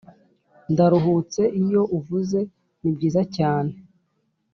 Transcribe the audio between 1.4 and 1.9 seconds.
iyo